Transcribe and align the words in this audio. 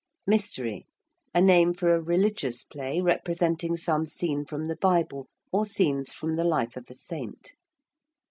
~mystery~: 0.25 0.87
a 1.31 1.39
name 1.39 1.75
for 1.75 1.93
a 1.93 2.01
religious 2.01 2.63
play 2.63 2.99
representing 2.99 3.75
some 3.75 4.03
scene 4.03 4.43
from 4.43 4.67
the 4.67 4.75
Bible 4.77 5.27
or 5.51 5.63
scenes 5.63 6.11
from 6.11 6.37
the 6.37 6.43
life 6.43 6.75
of 6.75 6.89
a 6.89 6.95
saint. 6.95 7.53